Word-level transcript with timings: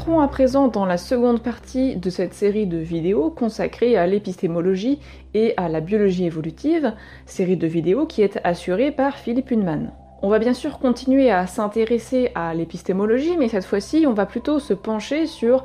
Entrons 0.00 0.20
à 0.20 0.28
présent 0.28 0.68
dans 0.68 0.86
la 0.86 0.96
seconde 0.96 1.42
partie 1.42 1.94
de 1.94 2.08
cette 2.08 2.32
série 2.32 2.66
de 2.66 2.78
vidéos 2.78 3.28
consacrée 3.28 3.98
à 3.98 4.06
l'épistémologie 4.06 4.98
et 5.34 5.52
à 5.58 5.68
la 5.68 5.80
biologie 5.80 6.24
évolutive, 6.24 6.94
série 7.26 7.58
de 7.58 7.66
vidéos 7.66 8.06
qui 8.06 8.22
est 8.22 8.40
assurée 8.42 8.92
par 8.92 9.18
Philippe 9.18 9.50
Hunman. 9.50 9.92
On 10.22 10.30
va 10.30 10.38
bien 10.38 10.54
sûr 10.54 10.78
continuer 10.78 11.30
à 11.30 11.46
s'intéresser 11.46 12.30
à 12.34 12.54
l'épistémologie, 12.54 13.36
mais 13.36 13.48
cette 13.48 13.66
fois-ci 13.66 14.06
on 14.08 14.14
va 14.14 14.24
plutôt 14.24 14.58
se 14.58 14.72
pencher 14.72 15.26
sur 15.26 15.64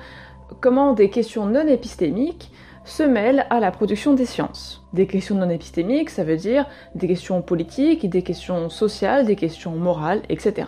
comment 0.59 0.91
des 0.91 1.09
questions 1.09 1.45
non 1.45 1.65
épistémiques 1.65 2.51
se 2.83 3.03
mêlent 3.03 3.47
à 3.49 3.61
la 3.61 3.71
production 3.71 4.15
des 4.15 4.25
sciences. 4.25 4.83
Des 4.91 5.07
questions 5.07 5.35
non 5.35 5.49
épistémiques, 5.49 6.09
ça 6.09 6.25
veut 6.25 6.35
dire 6.35 6.65
des 6.93 7.07
questions 7.07 7.41
politiques, 7.41 8.09
des 8.09 8.21
questions 8.21 8.67
sociales, 8.67 9.25
des 9.25 9.37
questions 9.37 9.71
morales, 9.77 10.23
etc. 10.27 10.65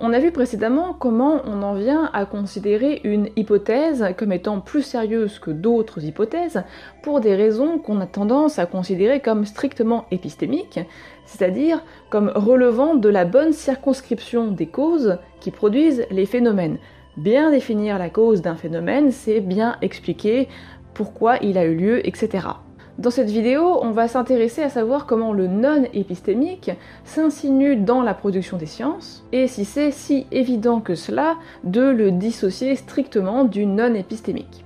On 0.00 0.12
a 0.12 0.18
vu 0.18 0.32
précédemment 0.32 0.92
comment 0.92 1.40
on 1.44 1.62
en 1.62 1.74
vient 1.74 2.10
à 2.12 2.26
considérer 2.26 3.00
une 3.04 3.28
hypothèse 3.36 4.04
comme 4.18 4.32
étant 4.32 4.58
plus 4.58 4.82
sérieuse 4.82 5.38
que 5.38 5.52
d'autres 5.52 6.04
hypothèses 6.04 6.64
pour 7.04 7.20
des 7.20 7.36
raisons 7.36 7.78
qu'on 7.78 8.00
a 8.00 8.06
tendance 8.06 8.58
à 8.58 8.66
considérer 8.66 9.20
comme 9.20 9.44
strictement 9.44 10.06
épistémiques, 10.10 10.80
c'est-à-dire 11.26 11.80
comme 12.10 12.32
relevant 12.34 12.96
de 12.96 13.08
la 13.08 13.24
bonne 13.24 13.52
circonscription 13.52 14.50
des 14.50 14.66
causes 14.66 15.18
qui 15.38 15.52
produisent 15.52 16.04
les 16.10 16.26
phénomènes. 16.26 16.78
Bien 17.16 17.52
définir 17.52 17.96
la 17.96 18.10
cause 18.10 18.42
d'un 18.42 18.56
phénomène, 18.56 19.12
c'est 19.12 19.40
bien 19.40 19.76
expliquer 19.80 20.48
pourquoi 20.92 21.36
il 21.36 21.56
a 21.56 21.64
eu 21.64 21.76
lieu, 21.76 22.06
etc. 22.06 22.48
Dans 22.96 23.10
cette 23.10 23.28
vidéo, 23.28 23.80
on 23.82 23.90
va 23.90 24.06
s'intéresser 24.06 24.62
à 24.62 24.68
savoir 24.68 25.06
comment 25.06 25.32
le 25.32 25.48
non-épistémique 25.48 26.70
s'insinue 27.04 27.74
dans 27.74 28.02
la 28.02 28.14
production 28.14 28.56
des 28.56 28.66
sciences, 28.66 29.26
et 29.32 29.48
si 29.48 29.64
c'est 29.64 29.90
si 29.90 30.28
évident 30.30 30.80
que 30.80 30.94
cela 30.94 31.34
de 31.64 31.82
le 31.82 32.12
dissocier 32.12 32.76
strictement 32.76 33.44
du 33.44 33.66
non-épistémique. 33.66 34.64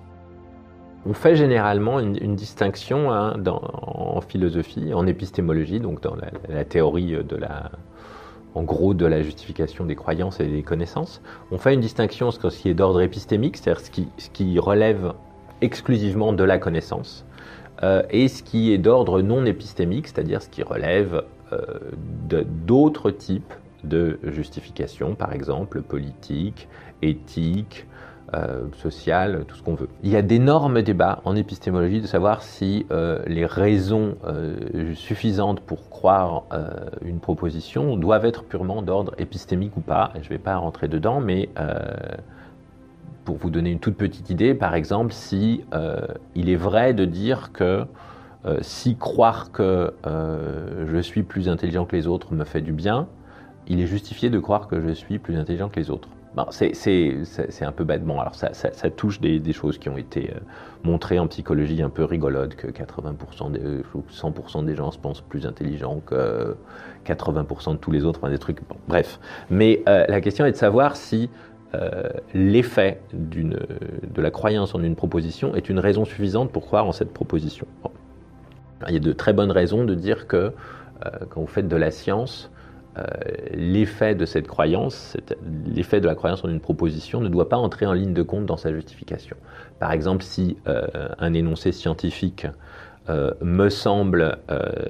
On 1.06 1.14
fait 1.14 1.36
généralement 1.36 2.00
une, 2.00 2.36
distinction 2.36 3.10
hein, 3.10 3.34
en 3.46 4.20
philosophie, 4.20 4.92
en 4.92 5.06
épistémologie, 5.06 5.80
donc 5.80 6.02
dans 6.02 6.14
la, 6.50 6.64
théorie 6.66 7.16
de 7.26 7.36
la, 7.36 7.70
en 8.54 8.62
gros 8.62 8.92
de 8.92 9.06
la 9.06 9.22
justification 9.22 9.86
des 9.86 9.94
croyances 9.94 10.38
et 10.40 10.46
des 10.48 10.62
connaissances. 10.62 11.22
On 11.50 11.56
fait 11.56 11.72
une 11.72 11.80
distinction 11.80 12.30
sur 12.30 12.52
ce 12.52 12.58
qui 12.60 12.68
est 12.68 12.74
d'ordre 12.74 13.00
épistémique, 13.00 13.56
c'est-à-dire 13.56 13.82
ce 14.18 14.28
qui 14.28 14.58
relève 14.58 15.14
exclusivement 15.62 16.34
de 16.34 16.44
la 16.44 16.58
connaissance, 16.58 17.24
et 18.10 18.28
ce 18.28 18.42
qui 18.42 18.72
est 18.72 18.78
d'ordre 18.78 19.22
non 19.22 19.44
épistémique, 19.44 20.08
c'est-à-dire 20.08 20.42
ce 20.42 20.48
qui 20.48 20.62
relève 20.62 21.22
euh, 21.52 21.62
d'autres 22.66 23.10
types 23.10 23.54
de 23.84 24.18
justification, 24.24 25.14
par 25.14 25.32
exemple 25.32 25.82
politique, 25.82 26.68
éthique, 27.00 27.86
euh, 28.34 28.64
sociale, 28.76 29.44
tout 29.46 29.56
ce 29.56 29.62
qu'on 29.62 29.74
veut. 29.74 29.88
Il 30.02 30.10
y 30.10 30.16
a 30.16 30.22
d'énormes 30.22 30.82
débats 30.82 31.22
en 31.24 31.36
épistémologie 31.36 32.00
de 32.00 32.06
savoir 32.06 32.42
si 32.42 32.86
les 33.26 33.46
raisons 33.46 34.16
suffisantes 34.94 35.60
pour 35.60 35.88
croire 35.88 36.44
une 37.02 37.20
proposition 37.20 37.96
doivent 37.96 38.26
être 38.26 38.44
purement 38.44 38.82
d'ordre 38.82 39.14
épistémique 39.18 39.76
ou 39.76 39.80
pas. 39.80 40.10
Je 40.16 40.24
ne 40.24 40.28
vais 40.28 40.38
pas 40.38 40.56
rentrer 40.56 40.88
dedans, 40.88 41.20
mais 41.20 41.48
pour 43.28 43.36
vous 43.36 43.50
donner 43.50 43.70
une 43.70 43.78
toute 43.78 43.98
petite 43.98 44.30
idée, 44.30 44.54
par 44.54 44.74
exemple, 44.74 45.12
si 45.12 45.62
euh, 45.74 46.00
il 46.34 46.48
est 46.48 46.56
vrai 46.56 46.94
de 46.94 47.04
dire 47.04 47.52
que 47.52 47.84
euh, 48.46 48.56
si 48.62 48.96
croire 48.96 49.52
que 49.52 49.92
euh, 50.06 50.86
je 50.90 50.96
suis 50.96 51.22
plus 51.22 51.50
intelligent 51.50 51.84
que 51.84 51.94
les 51.94 52.06
autres 52.06 52.32
me 52.32 52.44
fait 52.44 52.62
du 52.62 52.72
bien, 52.72 53.06
il 53.66 53.80
est 53.82 53.86
justifié 53.86 54.30
de 54.30 54.38
croire 54.38 54.66
que 54.66 54.80
je 54.80 54.94
suis 54.94 55.18
plus 55.18 55.36
intelligent 55.36 55.68
que 55.68 55.78
les 55.78 55.90
autres. 55.90 56.08
C'est 56.52 57.64
un 57.66 57.72
peu 57.72 57.84
bêtement. 57.84 58.18
Alors 58.18 58.34
ça, 58.34 58.50
touche 58.96 59.20
des, 59.20 59.52
choses 59.52 59.76
qui 59.76 59.90
ont 59.90 59.98
été 59.98 60.32
montrées 60.82 61.18
en 61.18 61.26
psychologie 61.26 61.82
un 61.82 61.90
peu 61.90 62.04
rigolotes, 62.04 62.54
que 62.54 62.68
80% 62.68 63.50
des, 63.52 63.60
100% 64.10 64.64
des 64.64 64.74
gens 64.74 64.90
se 64.90 64.98
pensent 64.98 65.20
plus 65.20 65.46
intelligents 65.46 66.00
que 66.06 66.56
80% 67.04 67.72
de 67.72 67.76
tous 67.76 67.90
les 67.90 68.04
autres, 68.04 68.20
enfin, 68.22 68.30
des 68.30 68.38
trucs. 68.38 68.60
Bref. 68.86 69.20
Mais 69.50 69.82
la 69.86 70.20
question 70.22 70.46
est 70.46 70.52
de 70.52 70.56
savoir 70.56 70.96
si 70.96 71.28
euh, 71.74 72.08
l'effet 72.32 73.00
de 73.12 74.22
la 74.22 74.30
croyance 74.30 74.74
en 74.74 74.82
une 74.82 74.96
proposition 74.96 75.54
est 75.54 75.68
une 75.68 75.78
raison 75.78 76.04
suffisante 76.06 76.50
pour 76.50 76.64
croire 76.64 76.86
en 76.86 76.92
cette 76.92 77.12
proposition. 77.12 77.66
Il 78.86 78.94
y 78.94 78.96
a 78.96 79.00
de 79.00 79.12
très 79.12 79.32
bonnes 79.32 79.50
raisons 79.50 79.84
de 79.84 79.94
dire 79.94 80.26
que 80.26 80.36
euh, 80.36 81.10
quand 81.28 81.42
vous 81.42 81.46
faites 81.46 81.68
de 81.68 81.76
la 81.76 81.90
science, 81.90 82.50
euh, 82.96 83.04
l'effet 83.52 84.14
de 84.14 84.24
cette 84.24 84.48
croyance, 84.48 85.16
l'effet 85.66 86.00
de 86.00 86.06
la 86.06 86.14
croyance 86.14 86.42
en 86.42 86.48
une 86.48 86.60
proposition 86.60 87.20
ne 87.20 87.28
doit 87.28 87.50
pas 87.50 87.58
entrer 87.58 87.84
en 87.84 87.92
ligne 87.92 88.14
de 88.14 88.22
compte 88.22 88.46
dans 88.46 88.56
sa 88.56 88.72
justification. 88.72 89.36
Par 89.78 89.92
exemple, 89.92 90.22
si 90.24 90.56
un 91.18 91.34
énoncé 91.34 91.70
scientifique 91.70 92.46
me 93.40 93.68
semble 93.68 94.38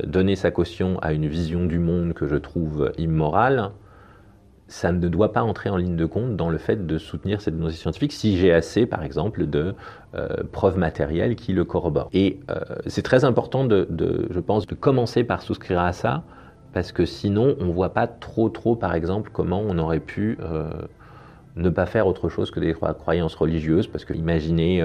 donner 0.05 0.35
sa 0.35 0.51
caution 0.51 0.99
à 1.01 1.13
une 1.13 1.27
vision 1.27 1.67
du 1.67 1.79
monde 1.79 2.15
que 2.15 2.27
je 2.27 2.37
trouve 2.37 2.91
immorale, 2.97 3.73
ça 4.69 4.93
ne 4.93 5.09
doit 5.09 5.33
pas 5.33 5.43
entrer 5.43 5.71
en 5.71 5.79
ligne 5.79 5.97
de 5.97 6.05
compte 6.05 6.37
dans 6.37 6.51
le 6.51 6.59
fait 6.59 6.87
de 6.87 6.99
soutenir 6.99 7.41
cette 7.41 7.57
dénonciation 7.57 7.91
scientifique 7.91 8.13
si 8.13 8.37
j'ai 8.37 8.53
assez, 8.53 8.85
par 8.85 9.03
exemple, 9.03 9.47
de 9.47 9.75
euh, 10.15 10.29
preuves 10.53 10.77
matérielles 10.77 11.37
qui 11.37 11.55
le 11.55 11.65
corroborent. 11.65 12.11
Et 12.13 12.39
euh, 12.51 12.61
c'est 12.87 13.03
très 13.03 13.25
important, 13.25 13.65
de, 13.65 13.89
je 14.31 14.41
pense, 14.41 14.67
de 14.67 14.75
commencer 14.75 15.25
par 15.25 15.41
souscrire 15.41 15.81
à 15.81 15.93
ça, 15.93 16.23
parce 16.75 16.93
que 16.93 17.07
sinon, 17.07 17.57
on 17.61 17.65
ne 17.65 17.73
voit 17.73 17.95
pas 17.95 18.07
trop, 18.07 18.51
trop, 18.51 18.77
par 18.77 18.95
exemple, 18.95 19.31
comment 19.33 19.63
on 19.67 19.79
aurait 19.79 20.01
pu 20.01 20.37
euh, 20.43 20.69
ne 21.57 21.71
pas 21.71 21.87
faire 21.87 22.07
autre 22.07 22.29
chose 22.29 22.51
que 22.51 22.61
des 22.61 22.75
croyances 22.75 23.35
religieuses, 23.35 23.87
parce 23.87 24.05
que 24.05 24.13
imaginez 24.13 24.85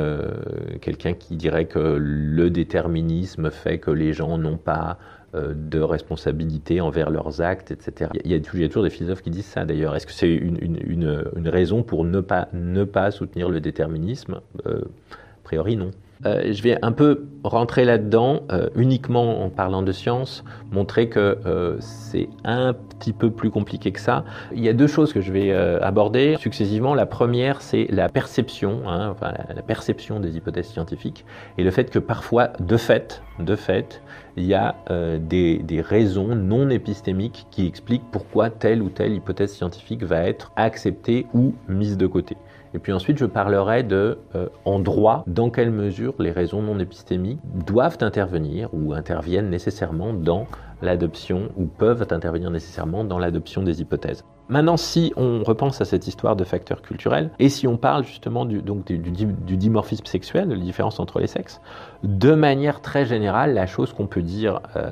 quelqu'un 0.82 1.14
qui 1.14 1.36
dirait 1.36 1.66
que 1.66 1.98
le 2.00 2.50
déterminisme 2.50 3.52
fait 3.52 3.80
que 3.80 3.92
les 3.92 4.14
gens 4.14 4.38
n'ont 4.38 4.58
pas 4.58 4.98
de 5.34 5.80
responsabilité 5.80 6.82
envers 6.82 7.10
leurs 7.10 7.42
actes, 7.42 7.72
etc. 7.72 8.12
Il 8.24 8.32
y, 8.32 8.36
a, 8.36 8.40
toujours 8.40 8.84
des 8.84 8.90
philosophes 8.90 9.22
qui 9.22 9.32
disent 9.32 9.46
ça 9.46 9.66
d'ailleurs. 9.66 9.96
Est-ce 9.96 10.06
que 10.06 10.14
c'est 10.14 10.34
une, 10.34 11.50
raison 11.50 11.84
pour 11.84 12.06
ne 12.06 12.22
pas, 12.22 12.48
ne 12.54 12.84
pas 12.84 13.12
soutenir 13.12 13.50
le 13.50 13.60
déterminisme? 13.60 14.42
Euh, 14.66 14.82
A 15.12 15.44
priori, 15.44 15.76
non. 15.76 15.92
Euh, 16.26 16.54
je 16.54 16.64
vais 16.64 16.78
un 16.82 16.94
peu 16.94 17.26
rentrer 17.44 17.84
là-dedans 17.84 18.44
uniquement 18.76 19.44
en 19.44 19.50
parlant 19.50 19.82
de 19.82 19.92
science, 19.92 20.46
montrer 20.72 21.10
que 21.10 21.38
c'est 21.80 22.30
un 22.46 22.74
petit 22.74 23.12
peu 23.12 23.30
plus 23.30 23.50
compliqué 23.50 23.92
que 23.92 24.00
ça. 24.00 24.24
Il 24.54 24.64
y 24.64 24.70
a 24.70 24.74
deux 24.74 24.88
choses 24.88 25.12
que 25.12 25.20
je 25.20 25.34
vais 25.34 25.52
aborder 25.52 26.38
successivement. 26.40 26.96
La 26.96 27.06
première, 27.06 27.62
c'est 27.62 27.88
la 27.90 28.08
perception, 28.08 28.84
hein, 28.88 29.10
enfin, 29.10 29.34
la, 29.54 29.62
perception 29.64 30.20
des 30.20 30.38
hypothèses 30.38 30.68
scientifiques 30.68 31.26
et 31.58 31.64
le 31.64 31.72
fait 31.72 31.90
que 31.90 32.00
parfois, 32.00 32.52
de 32.60 32.78
fait, 32.78 33.22
de 33.40 33.56
fait, 33.56 34.02
il 34.38 34.46
y 34.46 34.54
a 34.54 34.76
euh, 34.90 35.20
des, 35.20 35.64
raisons 35.82 36.36
non 36.36 36.70
épistémiques 36.70 37.48
qui 37.52 37.68
expliquent 37.68 38.10
pourquoi 38.12 38.50
telle 38.50 38.82
ou 38.82 38.90
telle 38.90 39.14
hypothèse 39.14 39.54
scientifique 39.54 40.04
va 40.04 40.24
être 40.24 40.52
acceptée 40.56 41.28
ou 41.34 41.54
mise 41.68 41.98
de 41.98 42.08
côté. 42.08 42.38
Et 42.74 42.80
puis 42.80 42.92
ensuite, 42.92 43.20
je 43.20 43.26
parlerai 43.26 43.84
de, 43.84 44.18
euh, 44.36 44.50
en 44.66 44.80
droit, 44.80 45.24
dans 45.28 45.50
quelle 45.50 45.70
mesure 45.70 46.16
les 46.18 46.32
raisons 46.32 46.62
non 46.62 46.80
épistémiques 46.80 47.40
doivent 47.66 48.00
intervenir 48.02 48.70
ou 48.74 48.94
interviennent 48.94 49.50
nécessairement 49.50 50.14
dans 50.14 50.48
l'adoption 50.82 51.50
ou 51.56 51.66
peuvent 51.66 52.08
intervenir 52.10 52.50
nécessairement 52.50 53.04
dans 53.04 53.20
l'adoption 53.20 53.62
des 53.62 53.82
hypothèses. 53.82 54.24
Maintenant, 54.50 54.76
si 54.76 55.14
on 55.16 55.42
repense 55.44 55.80
à 55.80 55.86
cette 55.86 56.08
histoire 56.08 56.36
de 56.36 56.44
facteurs 56.44 56.82
culturels, 56.82 57.30
et 57.40 57.48
si 57.48 57.66
on 57.66 57.78
parle 57.78 58.04
justement 58.04 58.46
du, 58.46 58.62
donc 58.62 58.86
du, 58.86 59.58
dimorphisme 59.58 60.06
sexuel, 60.06 60.50
de 60.50 60.54
la 60.54 60.60
différence 60.60 61.00
entre 61.00 61.20
les 61.20 61.28
sexes, 61.28 61.62
de 62.04 62.34
manière 62.34 62.82
très 62.82 63.06
générale, 63.06 63.54
la 63.54 63.68
chose 63.68 63.94
qu'on 63.94 64.06
peut 64.06 64.22
dire 64.22 64.60
euh, 64.76 64.92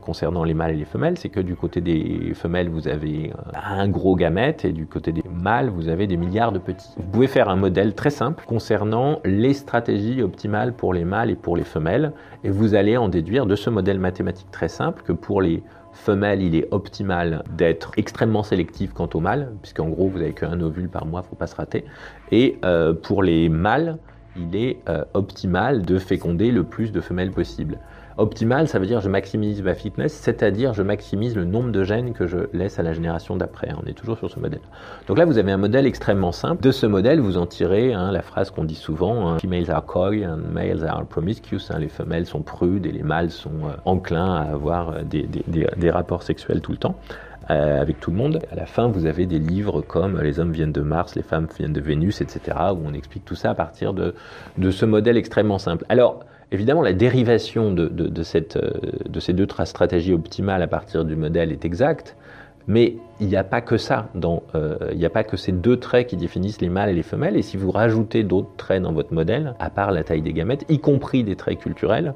concernant 0.00 0.42
les 0.44 0.54
mâles 0.54 0.72
et 0.72 0.76
les 0.76 0.86
femelles, 0.86 1.18
c'est 1.18 1.28
que 1.28 1.40
du 1.40 1.54
côté 1.54 1.82
des 1.82 2.32
femelles, 2.34 2.70
vous 2.70 2.88
avez 2.88 3.32
un 3.54 3.88
gros 3.88 4.16
gamète, 4.16 4.64
et 4.64 4.72
du 4.72 4.86
côté 4.86 5.12
des 5.12 5.22
mâles, 5.30 5.68
vous 5.68 5.88
avez 5.88 6.06
des 6.06 6.16
milliards 6.16 6.52
de 6.52 6.58
petits. 6.58 6.88
Vous 6.96 7.10
pouvez 7.10 7.26
faire 7.26 7.50
un 7.50 7.56
modèle 7.56 7.94
très 7.94 8.10
simple 8.10 8.44
concernant 8.46 9.20
les 9.24 9.52
stratégies 9.52 10.22
optimales 10.22 10.72
pour 10.72 10.94
les 10.94 11.04
mâles 11.04 11.30
et 11.30 11.36
pour 11.36 11.58
les 11.58 11.64
femelles, 11.64 12.12
et 12.42 12.48
vous 12.48 12.74
allez 12.74 12.96
en 12.96 13.10
déduire 13.10 13.44
de 13.44 13.54
ce 13.54 13.68
modèle 13.68 13.98
mathématique 13.98 14.50
très 14.50 14.68
simple 14.68 15.02
que 15.02 15.12
pour 15.12 15.42
les 15.42 15.62
femelle, 15.92 16.42
il 16.42 16.54
est 16.54 16.68
optimal 16.70 17.44
d'être 17.56 17.92
extrêmement 17.96 18.42
sélectif 18.42 18.92
quant 18.92 19.08
au 19.14 19.20
mâle, 19.20 19.52
puisqu'en 19.62 19.88
gros, 19.88 20.08
vous 20.08 20.18
n'avez 20.18 20.32
qu'un 20.32 20.60
ovule 20.60 20.88
par 20.88 21.06
mois, 21.06 21.22
il 21.24 21.28
faut 21.28 21.36
pas 21.36 21.46
se 21.46 21.56
rater. 21.56 21.84
Et 22.32 22.58
euh, 22.64 22.94
pour 22.94 23.22
les 23.22 23.48
mâles, 23.48 23.98
il 24.36 24.54
est 24.56 24.78
euh, 24.88 25.04
optimal 25.14 25.82
de 25.82 25.98
féconder 25.98 26.50
le 26.50 26.64
plus 26.64 26.92
de 26.92 27.00
femelles 27.00 27.32
possible. 27.32 27.78
Optimal, 28.16 28.68
ça 28.68 28.78
veut 28.78 28.86
dire 28.86 29.00
je 29.00 29.08
maximise 29.08 29.62
ma 29.62 29.74
fitness, 29.74 30.12
c'est-à-dire 30.12 30.74
je 30.74 30.82
maximise 30.82 31.36
le 31.36 31.44
nombre 31.44 31.70
de 31.70 31.84
gènes 31.84 32.12
que 32.12 32.26
je 32.26 32.38
laisse 32.52 32.78
à 32.78 32.82
la 32.82 32.92
génération 32.92 33.36
d'après. 33.36 33.70
On 33.82 33.86
est 33.86 33.94
toujours 33.94 34.18
sur 34.18 34.30
ce 34.30 34.38
modèle. 34.38 34.60
Donc 35.06 35.16
là, 35.16 35.24
vous 35.24 35.38
avez 35.38 35.52
un 35.52 35.56
modèle 35.56 35.86
extrêmement 35.86 36.32
simple. 36.32 36.62
De 36.62 36.72
ce 36.72 36.86
modèle, 36.86 37.20
vous 37.20 37.38
en 37.38 37.46
tirez 37.46 37.94
hein, 37.94 38.10
la 38.10 38.22
phrase 38.22 38.50
qu'on 38.50 38.64
dit 38.64 38.74
souvent 38.74 39.28
hein, 39.28 39.38
Females 39.38 39.70
are 39.70 39.84
coy 39.84 40.26
and 40.26 40.52
males 40.52 40.84
are 40.84 41.06
promiscuous. 41.06 41.70
Hein, 41.70 41.78
les 41.78 41.88
femelles 41.88 42.26
sont 42.26 42.42
prudes 42.42 42.86
et 42.86 42.92
les 42.92 43.02
mâles 43.02 43.30
sont 43.30 43.50
euh, 43.64 43.72
enclins 43.84 44.34
à 44.34 44.42
avoir 44.42 44.90
euh, 44.90 45.02
des, 45.02 45.90
rapports 45.90 46.22
sexuels 46.22 46.60
tout 46.60 46.72
le 46.72 46.78
temps. 46.78 46.96
avec 47.48 47.98
tout 48.00 48.10
le 48.10 48.16
monde. 48.16 48.40
À 48.52 48.54
la 48.54 48.66
fin, 48.66 48.88
vous 48.88 49.06
avez 49.06 49.26
des 49.26 49.38
livres 49.38 49.80
comme 49.80 50.20
Les 50.20 50.38
hommes 50.38 50.52
viennent 50.52 50.72
de 50.72 50.82
Mars, 50.82 51.16
les 51.16 51.22
femmes 51.22 51.48
viennent 51.58 51.72
de 51.72 51.80
Vénus, 51.80 52.20
etc., 52.20 52.56
où 52.72 52.80
on 52.84 52.92
explique 52.92 53.24
tout 53.24 53.34
ça 53.34 53.50
à 53.50 53.54
partir 53.54 53.92
de, 53.92 54.14
de 54.58 54.70
ce 54.70 54.84
modèle 54.84 55.16
extrêmement 55.16 55.58
simple. 55.58 55.84
Alors, 55.88 56.20
Évidemment, 56.52 56.82
la 56.82 56.92
dérivation 56.92 57.72
de, 57.72 57.86
de 57.88 58.22
ces 59.20 59.32
deux 59.32 59.46
stratégies 59.64 60.12
optimales 60.12 60.62
à 60.62 60.66
partir 60.66 61.04
du 61.04 61.14
modèle 61.14 61.52
est 61.52 61.64
exacte, 61.64 62.16
mais 62.66 62.96
il 63.20 63.28
n'y 63.28 63.36
a 63.36 63.44
pas 63.44 63.60
que 63.60 63.76
ça. 63.76 64.08
Dans, 64.14 64.42
il 64.90 64.98
n'y 64.98 65.04
a 65.04 65.10
pas 65.10 65.24
que 65.24 65.36
ces 65.36 65.52
deux 65.52 65.78
traits 65.78 66.08
qui 66.08 66.16
définissent 66.16 66.60
les 66.60 66.68
mâles 66.68 66.90
et 66.90 66.94
les 66.94 67.02
femelles. 67.02 67.36
Et 67.36 67.42
si 67.42 67.56
vous 67.56 67.70
rajoutez 67.70 68.24
d'autres 68.24 68.54
traits 68.56 68.82
dans 68.82 68.92
votre 68.92 69.12
modèle, 69.14 69.54
à 69.58 69.70
part 69.70 69.92
la 69.92 70.02
taille 70.02 70.22
des 70.22 70.32
gamètes, 70.32 70.64
y 70.68 70.78
compris 70.78 71.24
des 71.24 71.36
traits 71.36 71.60
culturels, 71.60 72.14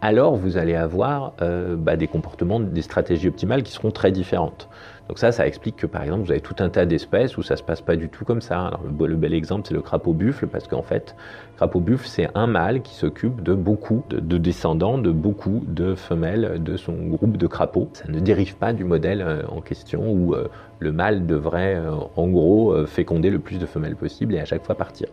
alors 0.00 0.36
vous 0.36 0.56
allez 0.56 0.74
avoir 0.74 1.32
euh, 1.40 1.76
bah, 1.76 1.96
des 1.96 2.08
comportements, 2.08 2.60
des 2.60 2.82
stratégies 2.82 3.28
optimales 3.28 3.62
qui 3.62 3.72
seront 3.72 3.92
très 3.92 4.10
différentes. 4.10 4.68
Donc 5.08 5.18
ça, 5.18 5.32
ça 5.32 5.46
explique 5.46 5.76
que 5.76 5.86
par 5.86 6.02
exemple, 6.02 6.24
vous 6.24 6.30
avez 6.30 6.40
tout 6.40 6.56
un 6.60 6.68
tas 6.68 6.86
d'espèces 6.86 7.36
où 7.36 7.42
ça 7.42 7.56
se 7.56 7.62
passe 7.62 7.80
pas 7.80 7.96
du 7.96 8.08
tout 8.08 8.24
comme 8.24 8.40
ça. 8.40 8.66
Alors, 8.66 8.82
le, 8.84 9.16
bel 9.16 9.34
exemple, 9.34 9.66
c'est 9.68 9.74
le 9.74 9.82
crapaud 9.82 10.12
buffle, 10.12 10.46
parce 10.46 10.68
qu'en 10.68 10.82
fait, 10.82 11.16
crapaud 11.56 11.80
buffle, 11.80 12.06
c'est 12.06 12.28
un 12.34 12.46
mâle 12.46 12.82
qui 12.82 12.94
s'occupe 12.94 13.42
de 13.42 13.54
beaucoup 13.54 14.04
de, 14.10 14.38
descendants, 14.38 14.98
de 14.98 15.10
beaucoup 15.10 15.62
de 15.66 15.94
femelles 15.94 16.62
de 16.62 16.76
son 16.76 16.94
groupe 16.94 17.36
de 17.36 17.46
crapauds. 17.46 17.90
Ça 17.92 18.04
ne 18.08 18.20
dérive 18.20 18.56
pas 18.56 18.72
du 18.72 18.84
modèle 18.84 19.22
euh, 19.22 19.42
en 19.48 19.60
question 19.60 20.10
où 20.10 20.34
euh, 20.34 20.48
le 20.78 20.92
mâle 20.92 21.26
devrait, 21.26 21.80
en 22.16 22.28
gros, 22.28 22.86
féconder 22.86 23.30
le 23.30 23.38
plus 23.38 23.58
de 23.58 23.66
femelles 23.66 23.94
possible 23.94 24.34
et 24.34 24.40
à 24.40 24.44
chaque 24.44 24.64
fois 24.64 24.74
partir. 24.74 25.06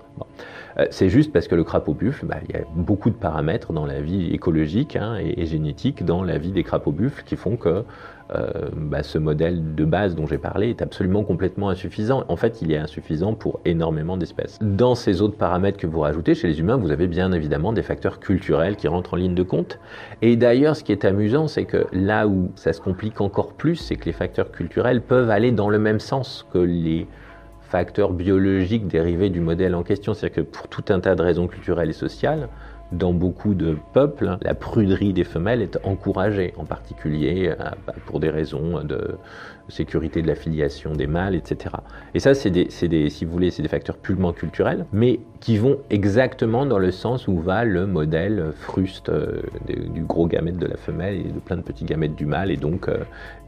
Euh, 0.79 0.85
c'est 0.91 1.09
juste 1.09 1.31
parce 1.31 1.47
que 1.47 1.55
le 1.55 1.63
crapaud 1.63 1.93
buffle, 1.93 2.25
bah, 2.25 2.37
il 2.47 2.55
y 2.55 2.57
a 2.57 2.63
beaucoup 2.75 3.09
de 3.09 3.15
paramètres 3.15 3.73
dans 3.73 3.85
la 3.85 4.01
vie 4.01 4.33
écologique 4.33 4.95
hein, 4.95 5.17
et, 5.19 5.45
génétique 5.45 6.05
dans 6.05 6.23
la 6.23 6.37
vie 6.37 6.51
des 6.51 6.63
crapauds 6.63 6.91
buffles 6.91 7.23
qui 7.25 7.35
font 7.35 7.57
que 7.57 7.83
euh, 8.35 8.69
bah, 8.75 9.01
ce 9.01 9.17
modèle 9.17 9.73
de 9.73 9.85
base 9.85 10.15
dont 10.15 10.27
j'ai 10.27 10.37
parlé 10.37 10.69
est 10.69 10.81
absolument 10.81 11.23
complètement 11.23 11.69
insuffisant. 11.69 12.25
En 12.27 12.35
fait, 12.35 12.61
il 12.61 12.71
est 12.71 12.77
insuffisant 12.77 13.33
pour 13.33 13.59
énormément 13.65 14.17
d'espèces. 14.17 14.59
Dans 14.61 14.93
ces 14.93 15.21
autres 15.21 15.37
paramètres 15.37 15.77
que 15.77 15.87
vous 15.87 16.01
rajoutez, 16.01 16.35
chez 16.35 16.47
les 16.47 16.59
humains, 16.59 16.77
vous 16.77 16.91
avez 16.91 17.07
bien 17.07 17.31
évidemment 17.31 17.73
des 17.73 17.81
facteurs 17.81 18.19
culturels 18.19 18.75
qui 18.75 18.87
rentrent 18.87 19.15
en 19.15 19.17
ligne 19.17 19.33
de 19.33 19.43
compte. 19.43 19.79
Et 20.21 20.35
d'ailleurs, 20.35 20.75
ce 20.75 20.83
qui 20.83 20.91
est 20.91 21.05
amusant, 21.05 21.47
c'est 21.47 21.65
que 21.65 21.87
là 21.91 22.27
où 22.27 22.51
ça 22.55 22.71
se 22.73 22.81
complique 22.81 23.19
encore 23.19 23.53
plus, 23.53 23.77
c'est 23.77 23.95
que 23.95 24.05
les 24.05 24.13
facteurs 24.13 24.51
culturels 24.51 25.01
peuvent 25.01 25.31
aller 25.31 25.51
dans 25.51 25.69
le 25.69 25.79
même 25.79 25.99
sens 25.99 26.45
que 26.53 26.59
les 26.59 27.07
facteurs 27.61 28.11
biologiques 28.11 28.87
dérivés 28.87 29.29
du 29.29 29.39
modèle 29.39 29.75
en 29.75 29.83
question. 29.83 30.13
C'est-à-dire 30.13 30.43
que 30.43 30.49
pour 30.49 30.67
tout 30.67 30.85
un 30.89 30.99
tas 30.99 31.15
de 31.15 31.21
raisons 31.21 31.47
culturelles 31.47 31.89
et 31.89 31.93
sociales, 31.93 32.49
dans 32.91 33.13
beaucoup 33.13 33.53
de 33.53 33.77
peuples, 33.93 34.37
la 34.41 34.55
pruderie 34.55 35.13
des 35.13 35.23
femelles 35.23 35.61
est 35.61 35.77
encouragée, 35.83 36.53
en 36.57 36.65
particulier 36.65 37.49
euh, 37.49 37.63
bah, 37.85 37.93
pour 38.05 38.19
des 38.19 38.29
raisons 38.29 38.83
de 38.83 39.15
sécurité 39.69 40.21
de 40.21 40.27
la 40.27 40.35
filiation 40.35 40.93
des 40.93 41.07
mâles, 41.07 41.35
etc. 41.35 41.75
Et 42.13 42.19
ça, 42.19 42.33
c'est 42.33 42.49
des, 42.49 42.67
des, 42.87 43.09
si 43.09 43.25
vous 43.25 43.31
voulez, 43.31 43.51
c'est 43.51 43.61
des 43.61 43.69
facteurs 43.69 43.97
purement 43.97 44.33
culturels, 44.33 44.85
mais 44.91 45.19
qui 45.39 45.57
vont 45.57 45.77
exactement 45.89 46.65
dans 46.65 46.79
le 46.79 46.91
sens 46.91 47.27
où 47.27 47.37
va 47.39 47.63
le 47.63 47.85
modèle 47.85 48.51
fruste 48.53 49.09
euh, 49.09 49.41
du 49.67 50.01
gros 50.01 50.27
gamète 50.27 50.57
de 50.57 50.65
la 50.65 50.77
femelle 50.77 51.15
et 51.15 51.31
de 51.31 51.39
plein 51.39 51.57
de 51.57 51.61
petits 51.61 51.85
gamètes 51.85 52.15
du 52.15 52.25
mâle, 52.25 52.51
et 52.51 52.57
donc 52.57 52.87
euh, 52.87 52.97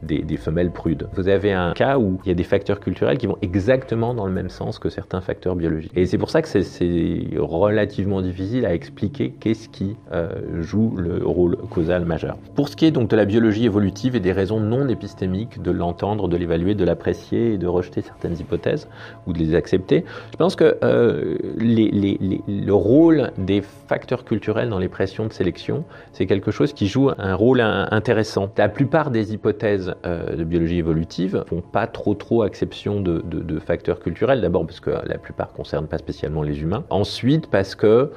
des, 0.02 0.22
des, 0.22 0.36
femelles 0.36 0.70
prudes. 0.70 1.08
Vous 1.14 1.28
avez 1.28 1.52
un 1.52 1.72
cas 1.72 1.98
où 1.98 2.20
il 2.24 2.28
y 2.28 2.32
a 2.32 2.34
des 2.34 2.44
facteurs 2.44 2.80
culturels 2.80 3.18
qui 3.18 3.26
vont 3.26 3.38
exactement 3.42 4.14
dans 4.14 4.26
le 4.26 4.32
même 4.32 4.48
sens 4.48 4.78
que 4.78 4.88
certains 4.88 5.20
facteurs 5.20 5.56
biologiques. 5.56 5.92
Et 5.94 6.06
c'est 6.06 6.18
pour 6.18 6.30
ça 6.30 6.42
que 6.42 6.48
c'est 6.48 7.26
relativement 7.36 8.22
difficile 8.22 8.64
à 8.64 8.74
expliquer 8.74 9.31
qu'est-ce 9.40 9.68
qui 9.68 9.96
euh, 10.12 10.62
joue 10.62 10.94
le 10.96 11.24
rôle 11.24 11.56
causal 11.70 12.04
majeur. 12.04 12.36
Pour 12.54 12.68
ce 12.68 12.76
qui 12.76 12.86
est 12.86 12.90
donc 12.90 13.08
de 13.08 13.16
la 13.16 13.24
biologie 13.24 13.64
évolutive 13.64 14.16
et 14.16 14.20
des 14.20 14.32
raisons 14.32 14.60
non 14.60 14.88
épistémiques 14.88 15.62
de 15.62 15.70
l'entendre, 15.70 16.28
de 16.28 16.36
l'évaluer, 16.36 16.74
de 16.74 16.84
l'apprécier 16.84 17.54
et 17.54 17.58
de 17.58 17.66
rejeter 17.66 18.02
certaines 18.02 18.38
hypothèses 18.38 18.88
ou 19.26 19.32
de 19.32 19.38
les 19.38 19.54
accepter, 19.54 20.04
je 20.32 20.36
pense 20.36 20.56
que 20.56 20.76
euh, 20.82 21.36
le 21.58 22.72
rôle 22.72 23.32
des 23.38 23.62
facteurs 23.62 24.24
culturels 24.24 24.68
dans 24.68 24.78
les 24.78 24.88
pressions 24.88 25.26
de 25.26 25.32
sélection, 25.32 25.84
c'est 26.12 26.26
quelque 26.26 26.50
chose 26.50 26.72
qui 26.72 26.86
joue 26.86 27.10
un 27.16 27.34
rôle 27.34 27.60
intéressant. 27.60 28.50
La 28.56 28.68
plupart 28.68 29.10
des 29.10 29.32
hypothèses 29.32 29.94
euh, 30.06 30.36
de 30.36 30.44
biologie 30.44 30.78
évolutive 30.78 31.44
font 31.48 31.60
pas 31.60 31.86
trop 31.86 32.14
trop 32.14 32.44
exception 32.44 33.00
de, 33.00 33.22
de 33.24 33.58
facteurs 33.58 34.00
culturels. 34.00 34.40
D'abord 34.40 34.66
parce 34.66 34.80
que 34.80 34.90
la 34.90 35.18
plupart 35.18 35.52
concernent 35.52 35.86
pas 35.86 35.98
spécialement 35.98 36.42
les 36.42 36.60
humains. 36.60 36.84
Ensuite 36.90 37.48
parce 37.48 37.74
que 37.74 38.10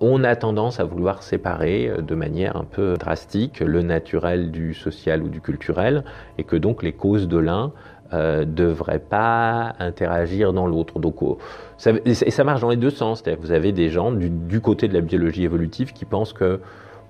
on 0.00 0.24
a 0.24 0.34
tendance 0.34 0.80
à 0.80 0.84
vouloir 0.84 1.22
séparer 1.22 1.88
euh, 1.88 2.00
de 2.00 2.14
manière 2.14 2.56
un 2.56 2.64
peu 2.64 2.94
drastique 2.94 3.60
le 3.60 3.82
naturel 3.82 4.50
du 4.50 4.74
social 4.74 5.22
ou 5.22 5.28
du 5.28 5.40
culturel, 5.40 6.04
et 6.38 6.44
que 6.44 6.56
donc 6.56 6.82
les 6.82 6.92
causes 6.92 7.28
de 7.28 7.38
l'un 7.38 7.72
ne 8.12 8.18
euh, 8.18 8.44
devraient 8.44 8.98
pas 8.98 9.74
interagir 9.78 10.52
dans 10.52 10.66
l'autre. 10.66 10.98
Donc, 10.98 11.16
ça, 11.76 11.92
et 12.04 12.14
ça 12.14 12.44
marche 12.44 12.60
dans 12.60 12.70
les 12.70 12.76
deux 12.76 12.90
sens. 12.90 13.22
Vous 13.40 13.52
avez 13.52 13.72
des 13.72 13.88
gens 13.88 14.10
du, 14.12 14.60
côté 14.60 14.88
de 14.88 14.94
la 14.94 15.00
biologie 15.00 15.44
évolutive 15.44 15.92
qui 15.92 16.04
pensent 16.04 16.32
que 16.32 16.60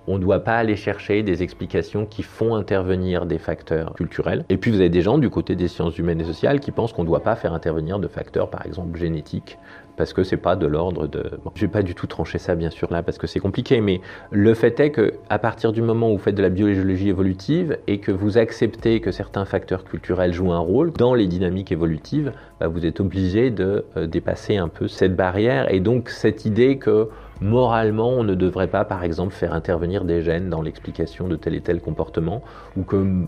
on 0.07 0.19
ne 0.19 0.23
doit 0.23 0.41
pas 0.41 0.57
aller 0.57 0.77
chercher 0.77 1.23
des 1.23 1.43
explications 1.43 2.07
qui 2.07 2.23
font 2.23 2.55
intervenir 2.55 3.27
des 3.27 3.39
facteurs 3.39 3.95
culturels. 3.95 4.45
Et 4.49 4.57
puis 4.57 4.71
vous 4.71 4.81
avez 4.81 4.89
des 4.89 5.03
gens 5.03 5.19
du 5.19 5.31
côté 5.31 5.55
des 5.57 5.69
sciences 5.69 5.99
humaines 5.99 6.21
et 6.21 6.25
sociales 6.25 6.59
qui 6.59 6.73
pensent 6.73 6.93
qu'on 6.93 7.03
ne 7.03 7.07
doit 7.07 7.23
pas 7.23 7.37
faire 7.37 7.53
intervenir 7.53 7.99
de 7.99 8.09
facteurs, 8.09 8.49
par 8.51 8.67
exemple 8.67 8.99
génétiques, 8.99 9.59
parce 9.97 10.13
que 10.13 10.23
c'est 10.23 10.37
pas 10.37 10.57
de 10.57 10.67
l'ordre 10.67 11.07
de. 11.07 11.31
Je 11.55 11.61
vais 11.63 11.71
pas 11.71 11.83
du 11.83 11.95
tout 11.95 12.07
trancher 12.07 12.39
ça 12.39 12.55
bien 12.55 12.71
sûr 12.71 12.91
là 12.91 13.03
parce 13.03 13.19
que 13.19 13.27
c'est 13.27 13.41
compliqué, 13.41 13.81
mais 13.81 14.01
le 14.31 14.55
fait 14.55 14.79
est 14.81 14.91
que 14.91 15.15
à 15.29 15.39
partir 15.39 15.73
du 15.73 15.83
moment 15.83 16.11
où 16.11 16.13
vous 16.17 16.23
faites 16.23 16.35
de 16.35 16.43
la 16.43 16.49
biologie 16.49 17.09
évolutive 17.09 17.79
et 17.87 17.99
que 17.99 18.13
vous 18.13 18.39
acceptez 18.39 19.01
que 19.01 19.11
certains 19.11 19.45
facteurs 19.45 19.85
culturels 19.85 20.33
jouent 20.33 20.53
un 20.53 20.59
rôle 20.59 20.93
dans 20.93 21.15
les 21.15 21.27
dynamiques 21.27 21.73
évolutives, 21.73 22.33
bah, 22.61 22.69
vous 22.69 22.85
êtes 22.87 23.01
obligé 23.01 23.51
de 23.51 23.85
euh, 23.97 24.07
dépasser 24.07 24.57
un 24.57 24.69
peu 24.69 24.89
cette 24.89 25.17
barrière 25.17 25.73
et 25.73 25.81
donc 25.81 26.09
cette 26.09 26.45
idée 26.45 26.79
que 26.79 27.09
moralement 27.41 28.11
on 28.11 28.25
ne 28.25 28.35
devrait 28.35 28.69
pas 28.69 28.85
par 28.85 29.03
exemple 29.03 29.33
faire 29.33 29.55
intervenir 29.55 30.05
des 30.05 30.23
gènes 30.23 30.51
dans 30.51 30.63
l'explication 30.63 31.29
de 31.29 31.37
tel 31.37 31.55
et 31.55 31.61
tel 31.61 31.81
comportement 31.81 32.43
ou 32.77 32.83
que 32.83 33.27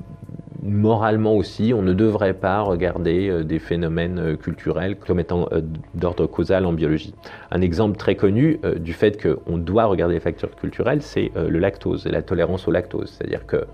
moralement 0.62 1.36
aussi, 1.36 1.72
on 1.74 1.82
ne 1.82 1.92
devrait 1.92 2.34
pas 2.34 2.60
regarder 2.60 3.28
euh, 3.28 3.42
des 3.42 3.58
phénomènes 3.58 4.18
euh, 4.18 4.36
culturels 4.36 4.96
comme 4.96 5.18
étant 5.18 5.48
euh, 5.52 5.60
d'ordre 5.94 6.26
causal 6.26 6.64
en 6.66 6.72
biologie. 6.72 7.14
Un 7.50 7.60
exemple 7.60 7.96
très 7.96 8.14
connu 8.14 8.60
du 8.76 8.92
fait 8.92 9.20
qu'on 9.20 9.58
doit 9.58 9.84
regarder 9.84 10.14
les 10.14 10.20
facteurs 10.20 10.54
culturels, 10.54 11.02
c'est 11.02 11.32
le 11.34 11.58
lactose 11.58 12.06
et 12.06 12.10
la 12.10 12.22
tolérance 12.22 12.66
au 12.68 12.70
lactose. 12.70 13.10
C'est-à-dire 13.10 13.46
que 13.46 13.66